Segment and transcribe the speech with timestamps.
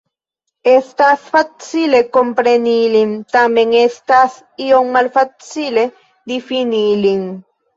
[0.69, 5.85] Estas facile kompreni ilin, tamen estas iom malfacile
[6.33, 7.27] difini ilin.